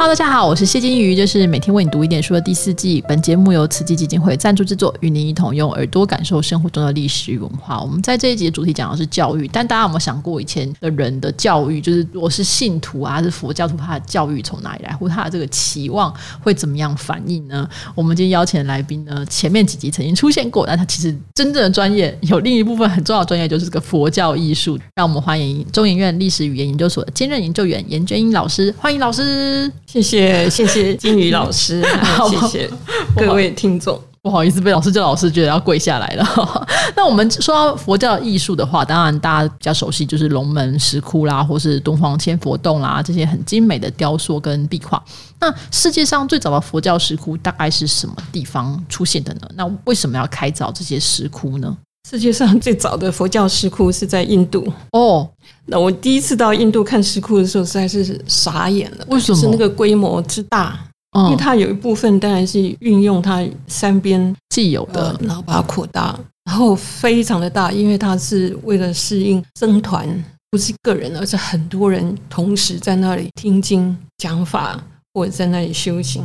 [0.00, 3.02] Hello，大家好，我是谢金鱼，这是每天为你读一点书的第四季。
[3.08, 7.80] 本节目由慈济基金会赞助制作，与您一同用耳朵感受生活中的历史与文化。
[7.80, 17.68] 我们在这一集的主题讲的是教育，但大家有没有想过，以前的人的教育，就是我是信徒啊，是佛教徒，他的教育从哪里来，或他的这个期望会怎么样反应呢？
[17.96, 24.78] 我们今天邀请的来宾呢，前面几集曾经出现过，但他其实真正的专业有另一部分很重要的专业，就是这个佛教艺术。
[24.94, 29.68] 让我们欢迎中研院历史语言研究所的兼任研究员严娟英老师，欢迎老师。
[29.88, 31.82] 谢谢谢谢金鱼老师，
[32.28, 32.70] 谢谢
[33.16, 33.98] 各位听众。
[34.20, 36.26] 不好意思，被老师叫老师，觉得要跪下来了。
[36.94, 45.02] 那我们说到佛教艺术的话，当然大家比较熟悉就是龙门石窟啦，或是敦煌千佛洞啦，这些很精美的雕塑跟壁画。
[45.40, 49.48] 那世界上最早的佛教石窟大概是什么地方出现的呢？
[49.54, 51.74] 那为什么要开凿这些石窟呢？
[52.08, 55.28] 世界上最早的佛教石窟是在印度哦。
[55.66, 59.04] 那我第一次到印度看石窟的时候，实在是傻眼了。
[59.08, 59.38] 为什么？
[59.38, 60.78] 是那个规模之大，
[61.12, 70.08] 因为它有一部分当然是运用它山边既有的，然后把它扩大，然后非常的大，因为它是为了适应僧团，
[70.50, 74.82] 不是个人，而是很多人同时在那里听经讲法，
[75.12, 76.24] 或者在那里修行。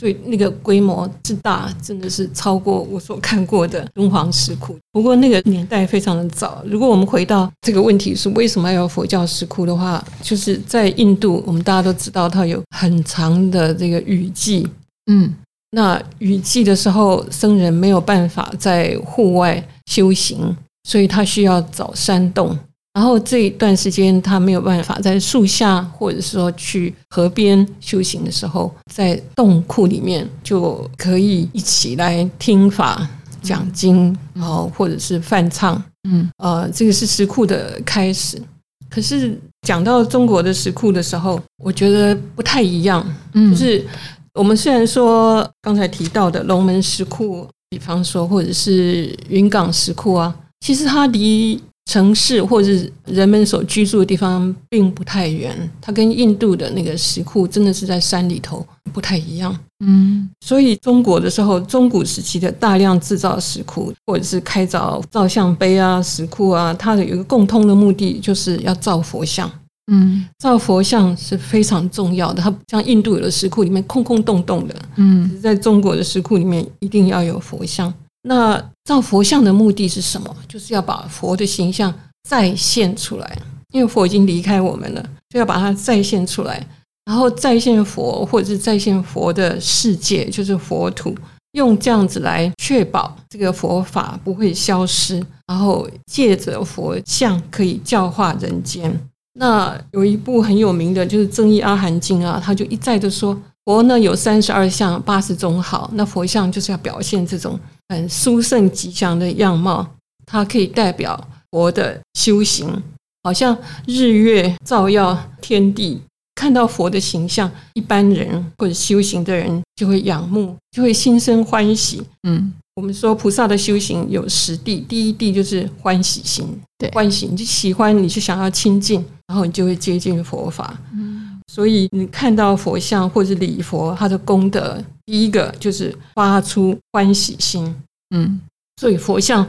[0.00, 4.74] 所以那个规模之大，真的是超过我所看过的敦煌石窟。
[4.92, 6.62] 不过那个年代非常的早。
[6.64, 14.66] 如果我们回到这个问题是为什么要有佛教石窟的话，就是在印度，我们大家都知道它有很长的这个雨季。
[15.12, 15.34] 嗯，
[15.72, 22.58] 那雨季的时候，僧人没有办法在户外修行，所以他需要找山洞。
[22.92, 33.08] 然后这一段时间，他没有办法在树下，或者说去河边修行的时候，在洞窟里面就可以一起来听法、
[33.40, 35.80] 讲经，然后或者是梵唱。
[36.08, 38.42] 嗯，呃，这个是石窟的开始。
[38.88, 43.06] 可是讲到中国的石窟的时候，我觉得不太一样。
[43.34, 43.86] 嗯，就是
[44.34, 59.56] 我们虽然说刚才提到的龙门石窟，比方说或者是云冈石窟啊，其实它离城市或者是人们所居住的地方并不太远，它跟印度的那个石窟真的是在山里头不太一样。
[59.84, 69.50] 嗯，所以中国的时候，中古时期的大量制造石窟或者是开凿造像碑啊、石窟啊，它的有一个共通的目的，就是要造佛像。
[69.90, 72.40] 嗯，造佛像是非常重要的。
[72.40, 77.92] 它像印度有的石窟里面空空洞洞的，嗯，在中国的石窟里面一定要有佛像。
[78.22, 80.34] 那造佛像的目的是什么？
[80.46, 81.92] 就是要把佛的形象
[82.28, 83.38] 再现出来，
[83.72, 86.66] 因为佛已经离开我们了，就要把它再现出来，
[87.06, 91.14] 然后再现佛，或者是再现佛的世界，就是佛土，
[91.52, 99.00] 用这样子来确保这个佛法不会消失，然后借着佛像可以教化人间。
[99.38, 107.58] 那有一部很有名的就是《增益阿含经》啊，他就一再的说，佛呢有三十二相，八十种好，那佛像就是要表现这种。
[107.90, 109.84] 很殊胜吉祥的样貌，
[110.24, 112.80] 它可以代表佛的修行，
[113.24, 116.00] 好像日月照耀天地，
[116.36, 122.00] 看到佛的形象，一般人或者修行的人就会仰慕，就会心生欢喜。
[122.22, 126.46] 嗯，我们说菩萨的修行有十地，第一地就是欢喜心，
[126.78, 130.78] 对，欢喜你就喜欢，你就想要亲近，然后你就会接近佛法。
[130.92, 131.19] 嗯，
[131.52, 134.80] 所以你看到佛像或者礼佛，他的功德。
[135.04, 137.74] 第一个就是发出欢喜心，
[138.14, 138.40] 嗯，
[138.80, 139.46] 所以佛像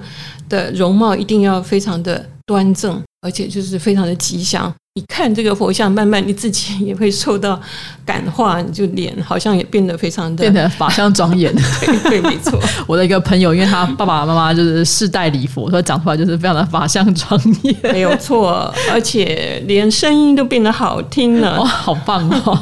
[0.50, 4.69] 的容貌一定要非常的端正，而且就是非常的吉祥。
[4.96, 7.58] 你看这个佛像，慢慢你自己也会受到
[8.06, 11.50] 感化， 你就脸好像也变得非常的变得法相庄严。
[12.03, 12.59] 对，没错。
[12.86, 18.70] 我的一个朋友，因为他爸爸妈妈就是世代礼佛，所以讲出来就是非常的法相庄严，没有错。
[18.91, 22.59] 而且连声音都变得好听了，哇，好棒哦！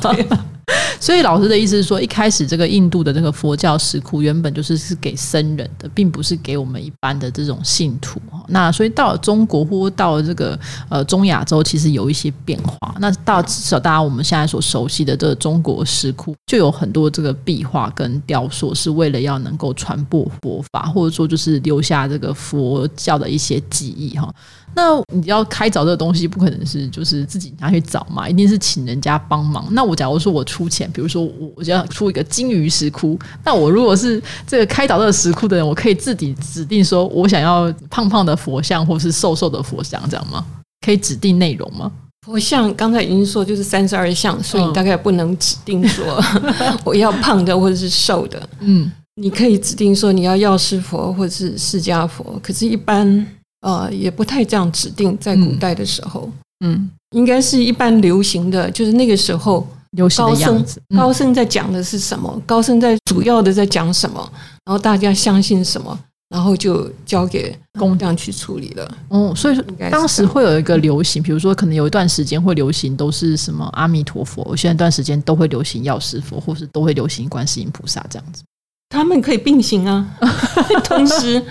[1.00, 10.60] 所以老师的意思是说，一开始这个印度的这个佛教石窟原本就是是给僧人的，并不是给我们一般的这种信徒哈那所以到了中国或到了这个
[10.90, 12.96] 呃中亚洲，其实有一些变化。
[13.00, 24.34] 那到至少大家我们现在所熟悉的这个中国石窟，就有很多这个壁画跟雕塑，是为了要能够传播佛法，或者说就是留下这个佛教的一些记忆哈。
[24.80, 29.68] 那你要开凿这个东西，不可能是就是自己拿去找嘛，一定是请人家帮忙。
[29.72, 40.46] 那我假如说我出钱，比如说我我要出一个金鱼石窟，那我如果是这个开凿这个石窟的人，我可以自己指定说我想要胖胖的佛像，或是瘦瘦的佛像，这样吗？
[40.86, 41.92] 可以指定内容吗？
[42.26, 46.24] 佛像刚才已经说就是三十二相，所以你大概不能指定说
[46.86, 48.50] 我要胖的或者是瘦的。
[48.62, 48.90] 嗯，
[49.22, 53.28] 你可以指定说你要药师佛或者是释迦佛，可是一般。
[53.62, 56.30] 呃，也不太这样指定，在古代的时候，
[56.66, 59.68] 嗯，应该是一般流行的，就是那个时候
[60.16, 60.66] 高僧
[60.96, 62.42] 高僧在讲的是什么？
[62.46, 64.32] 高僧在主要的在讲什么？
[64.66, 66.00] 然后大家相信什么？
[66.30, 68.98] 然后就交给工匠去处理了。
[69.08, 78.44] 哦，所以说当时会有一个流行，比如说可能有一段时间会流行都是什么阿弥陀佛，现在一段时间都会流行药师佛，或是都会流行观世音菩萨这样子。
[78.90, 80.06] 他们可以并行啊，
[80.84, 81.42] 同时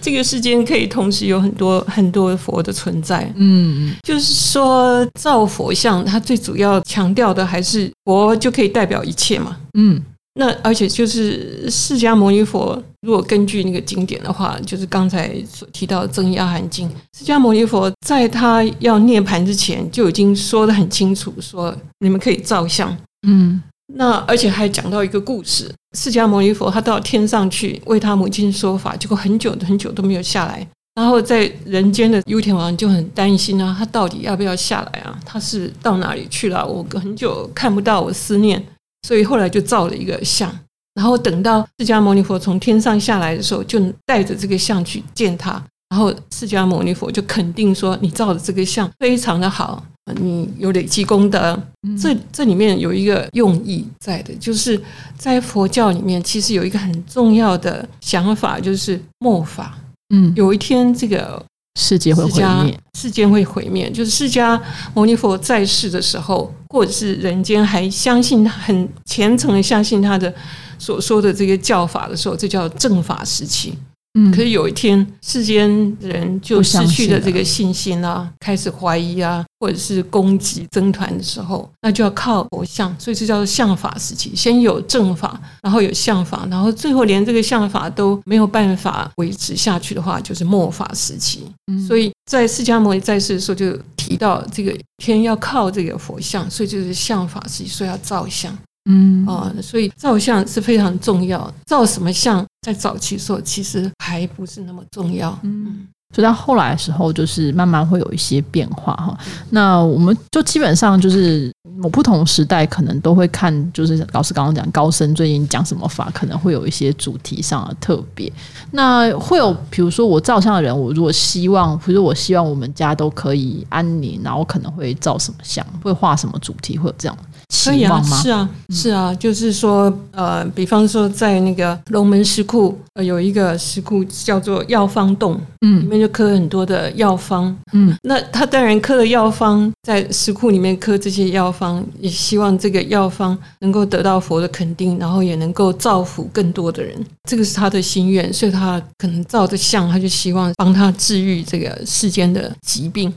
[0.00, 3.32] 这个世间可以同时有很多很多佛的存在。
[3.36, 9.56] 嗯就是说，造佛像，它最主要强调的还是佛就可以代表一切嘛。
[9.74, 10.02] 嗯
[10.34, 22.96] 那而且就是释迦牟尼佛，如果根据那个经典的话，就是刚才所提到的《增压含经》，释迦牟尼佛在他要涅盘之前就已经说的很清楚，说你们可以造像。
[23.26, 23.60] 嗯
[23.94, 30.66] 那而且还讲到一个故事，释迦牟尼佛他到天上去为他母亲说法，结果很久很久都没有下来。
[30.94, 35.16] 然后在人间的幽田王就很担心啊，他到底要不要下来啊？
[35.24, 36.66] 他是到哪里去了？
[36.66, 38.62] 我很久看不到，我思念。
[39.06, 40.52] 所以后来就造了一个像，
[40.94, 45.62] 然后等到释迦牟尼佛从天上下来的时候，就带着这个像去见他。
[45.88, 49.82] 然后释迦牟尼佛就肯定说：“你造的这个像非常的好，
[50.20, 51.60] 你有累积功德。”
[52.00, 54.80] 这这里面有一个用意在的，就是
[55.16, 59.78] 在佛教里面，其实有一个很重要的想法，就是末法。
[60.14, 61.42] 嗯，有一天，这个
[61.78, 62.78] 世界会毁灭。
[62.98, 64.60] 世间会毁灭，就是释迦
[64.94, 70.34] 牟尼佛在世的时候，或者是人间还相信他很虔诚的相信他的
[70.78, 73.72] 所说的这个教法的时候，这叫正法时期。
[74.14, 75.68] 嗯可是有一天，世间
[76.00, 84.34] 人就失去了这个信心啊，开始怀疑啊，或者是攻击僧团的时候，那就要靠佛像，所以这叫做相法时期。
[84.34, 91.44] 先有正法，然后有相法，然后最后连这个相法都没有办法维持下去的话，就是末法时期。
[91.70, 98.56] 嗯所以在释迦牟尼在世的时候，就提到这个天要靠这个佛像，所以就是相法时期，所以要造像。
[98.90, 101.52] 嗯啊、所以造像是非常重要。
[101.66, 102.42] 造什么像，
[102.72, 105.36] 在早期的时候其实还不是那么重要。
[105.42, 109.16] 嗯，所以到后来的时候，就是慢慢会有一些变化哈。
[109.50, 118.30] 那我们就基本上就是某不同时代可能都会看，就是老师刚刚讲高僧最近讲什么法，可能会有一些主题上的特别。
[118.72, 127.16] 那会有比如说我照相的人，我如果希望，比如说我希望我们家都可以安宁，然后可能会照什么相，会画什么主题，会有这样
[127.48, 128.16] 期望吗？
[128.22, 137.56] 是啊，是啊，就是说，呃，比方说在那个龙门石窟，呃，有一个石窟叫做药方洞，嗯里嗯面就刻了很多的药方。
[137.72, 146.94] 嗯那他当然刻了药方，在石窟里面刻这些药方，也希望这个药方能够得到佛的肯定，然后也能够造福更多的人。
[147.28, 153.12] 这个是他的心愿，所以他可能照着像，他就希望帮他治愈这个世间的疾病。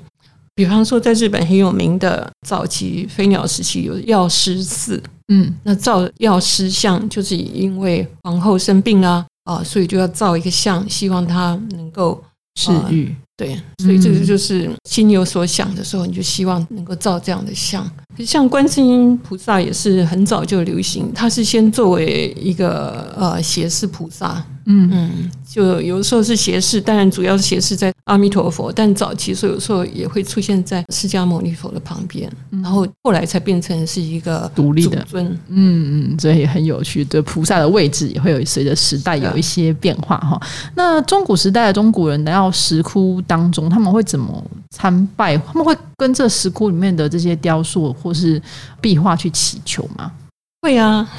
[0.61, 5.51] 比方说，在日本很有名的早期飞鸟时期有药师寺，嗯。
[5.63, 12.23] 那造药师像，就是因为皇后生病啦啊，所以就要造一个像，希望她能够
[12.53, 13.15] 治愈。
[13.35, 17.89] 对，所以这个就是心有所想的时候，你就希望能够造这样的像。
[18.19, 24.87] 像观世音菩萨也是很早就流行，它是先作为一个呃胁侍菩萨，嗯。
[24.93, 35.25] 嗯，就有的时候是胁侍，当然主要是胁侍在阿弥陀佛，但早期时候有时候也会出现在释迦牟尼佛的旁边，然后后来才变成是一个嗯独立的尊。
[35.47, 37.05] 嗯嗯，所以也很有趣。
[37.05, 40.37] 对菩萨的位置也会有随着时代有一些变化哈。
[40.75, 45.37] 那中古时代的中古人来到石窟当中，他们会怎么参拜？
[45.37, 48.41] 他们会跟这石窟里面的这些雕塑或是
[48.81, 50.11] 壁画去祈求吗？
[50.61, 51.09] 会啊，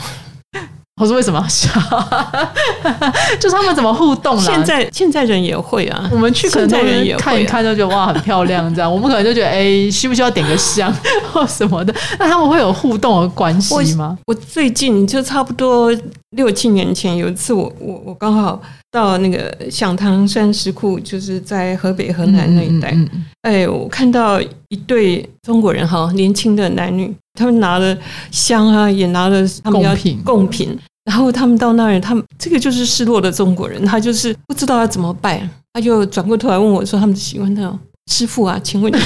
[1.00, 1.70] 或是为什么要笑？
[3.40, 4.42] 就是他们怎么互动啦？
[4.42, 10.92] 现在现在人也会啊我，们去可能人也看一看就觉得哇很漂亮这样，我们可能就觉得 哎、需不需要点个香
[11.32, 11.94] 或什么的？
[12.18, 14.16] 那他们会有互动的关系吗？
[14.26, 15.90] 我最近就差不多
[16.30, 18.60] 六七年前有一次我，我我刚好
[18.92, 22.90] 到那个响堂山石窟，就是在河北河南那一带。
[22.92, 27.96] 嗯嗯嗯哎，我看到一对中国人哈，年轻的男女，他们拿了
[28.30, 30.78] 香啊，也拿了他们要贡品贡品。
[31.04, 38.96] 然后他们到那儿，他们这个就是失落的中国人，他就是不知道要怎么拜，他就转过头来问我说：“他们喜欢那种师傅啊，请问你？”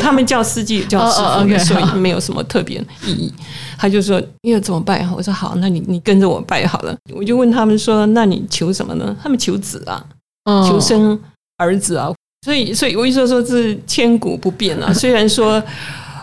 [0.00, 3.32] 他们叫司机也叫师傅所以没有什么特别意义。
[3.78, 10.02] 他就说：“你要怎么拜？”我说：“好，那你你跟着我拜好了。”我就问他们说：“那你求什么呢？”他们求子啊，
[10.44, 11.18] 嗯求生
[11.58, 12.10] 儿子啊。
[12.44, 14.92] 所以，所以我一说说是千古不变啊。
[14.92, 15.62] 虽然说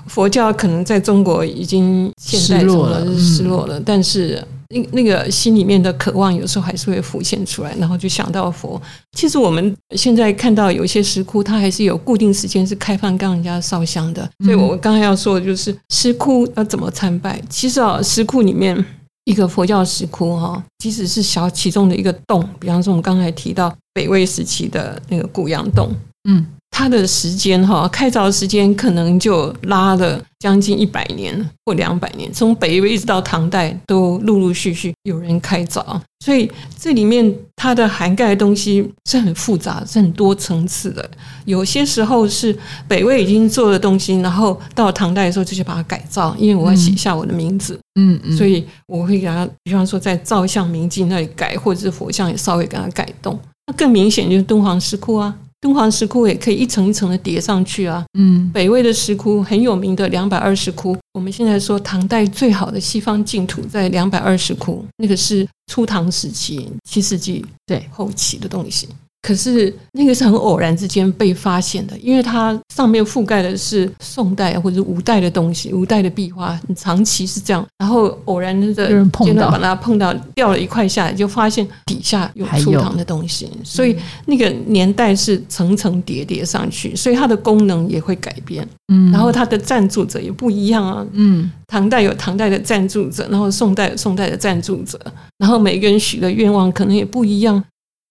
[0.07, 4.43] 佛教可能在中国已经现代中失落了失落了，但是
[4.73, 8.81] 那那个心里面的渴望有时候还是会浮现出来，然后就想到佛。
[9.11, 14.27] 其实我们现在看到有一些石窟，它还是有固定时间是开放让人家烧香的。
[14.43, 17.41] 所以我刚才要说的就是石窟要怎么参拜。
[17.49, 18.83] 其实啊，石窟里面
[19.25, 25.95] 一个佛教石窟哈，即使是小其中的一个洞，比方说我们刚才提到北魏时期的那个古阳洞，
[26.27, 26.45] 嗯。
[26.75, 35.85] 它的时间哈，开凿的时间可能就拉了将近一百年或两百年，从北魏一直到唐代都陆陆续续有人开凿，
[36.25, 41.07] 所以这里面它的涵盖的东西是很复杂、是很多层次的。
[41.45, 53.39] 有些时候是北魏已经做的东西，然后到唐代的时候就去把它改造，因为我要写下我的名字，嗯嗯，所以我会给它，比方说在造像明镜那里改，或者是佛像也稍微给它改动。
[53.67, 55.33] 那更明显就是敦煌石窟啊。
[55.63, 58.03] 敦煌石窟也可以一层一层的叠上去啊。
[58.19, 68.89] 嗯，北魏的石窟很有名的两百二十窟，我们现在说唐代最好的西方净土在两百二十窟，那个是初唐时期七世纪对后期的东西。
[69.23, 77.65] 可是那个是很偶然之间被发现的，因为它上面覆盖的是宋代或者五代的东西，五代的壁画，长期是这样。
[77.77, 88.67] 然后偶然的碰到把它碰到掉了一块下来，就发现底下有初唐的东西，所以那个年代是层层叠叠上去，所以它的功能也会改变。
[88.93, 91.05] 嗯，然后它的赞助者也不一样啊。
[91.13, 94.99] 嗯，唐代有唐代的赞助者，然后宋代有宋代的赞助者，
[95.37, 97.63] 然后每个人许的愿望可能也不一样。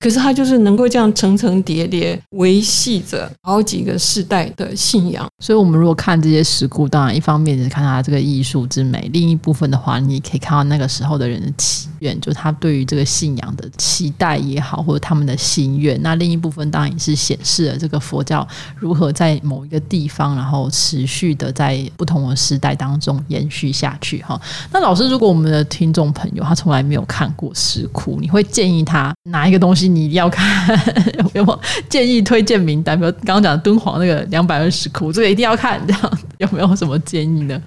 [0.03, 16.01] 可是他就是能够这样层层叠叠维系着好几个世代的信仰，所以，我们如果看这些石窟，当然一方面是看它这个艺术之美，另一部分的话，你可以看到那个时候的人的祈愿，就他对于这个信仰的期待也好，或者他们的心愿。
[16.01, 18.47] 那另一部分当然也是显示了这个佛教
[18.77, 24.23] 如何在某一个地方，然后持续的在不同的时代当中延续下去。
[24.23, 24.41] 哈，
[24.73, 29.89] 那老师，如果我们的听众朋友他从来没有看过石窟，你会建议他拿一个东西？
[29.89, 30.47] 你一定要看，
[31.19, 32.97] 有没有建议推荐名单？
[32.97, 37.61] 比如刚刚讲敦煌那个两百二十窟，这个一定要看，这样有没有什么建议呢？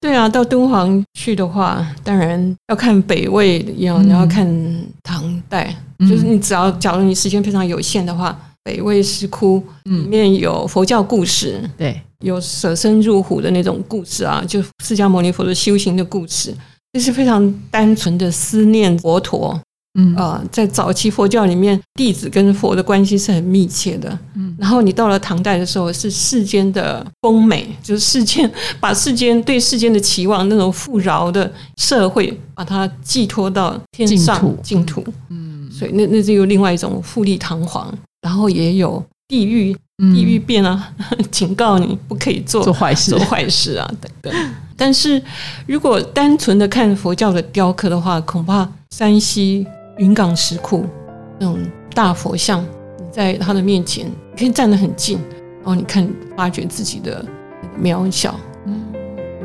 [0.00, 4.46] 对啊，到敦煌去的话，当然要看北魏，要你要看
[5.02, 5.74] 唐代，
[6.08, 16.54] 就是你只要假如你时间非常有限的话，北魏石窟里面有佛教故事，对，有舍身入虎的那种故事啊，就释迦牟尼佛的修行的故事，
[16.92, 19.60] 这是非常单纯的思念佛陀。
[19.94, 24.16] 嗯啊，在早期佛教里面，弟子跟佛的关系是很密切的。
[24.36, 35.02] 嗯，然后你到了唐代的时候，是世间的丰美，就是世间把世间对世间的期望那种富饶的社会，把它寄托到天上净土。
[35.30, 37.92] 嗯，所以那那就有另外一种富丽堂皇，
[38.22, 39.74] 然后也有地狱，
[40.14, 40.92] 地狱变啊，
[41.32, 44.50] 警告你不可以做做坏事，做坏事啊等等。
[44.76, 45.20] 但是
[45.66, 49.66] 如果单纯的看佛教的雕刻的话，恐怕山西。
[49.98, 50.86] 云冈石窟
[51.38, 51.58] 那种
[51.94, 52.64] 大佛像，
[52.98, 55.18] 你在他的面前可以站得很近，
[55.58, 57.24] 然后你看发觉自己的
[57.80, 58.80] 渺小，嗯，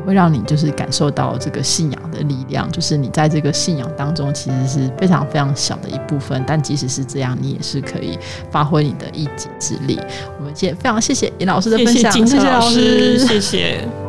[0.06, 8.18] 会让你就是感受到这个信仰的力量，就是你在这个信仰当中其实是非常非常小的一部分，但即使是这样，你也是可以
[8.50, 9.98] 发挥你的一己之力。
[10.38, 14.03] 我们今天非常谢谢尹老师的分享，谢谢老师，谢谢。